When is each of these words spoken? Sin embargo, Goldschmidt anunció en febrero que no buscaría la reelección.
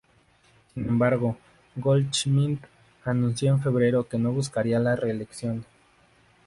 Sin 0.73 0.87
embargo, 0.89 1.37
Goldschmidt 1.75 2.63
anunció 3.05 3.51
en 3.51 3.61
febrero 3.61 4.07
que 4.09 4.17
no 4.17 4.31
buscaría 4.31 4.79
la 4.79 4.95
reelección. 4.95 5.63